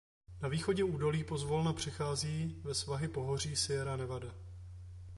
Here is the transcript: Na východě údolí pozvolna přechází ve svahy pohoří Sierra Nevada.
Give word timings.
Na 0.41 0.49
východě 0.49 0.83
údolí 0.83 1.23
pozvolna 1.23 1.73
přechází 1.73 2.55
ve 2.63 2.73
svahy 2.73 3.07
pohoří 3.07 3.55
Sierra 3.55 3.95
Nevada. 3.97 4.35